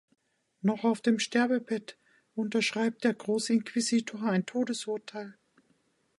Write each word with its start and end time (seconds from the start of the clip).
Noch 0.63 0.83
auf 0.83 1.01
dem 1.01 1.19
Sterbebett 1.19 1.95
unterschreibt 2.33 3.03
der 3.03 3.13
Großinquisitor 3.13 4.23
ein 4.23 4.47
Todesurteil. 4.47 5.37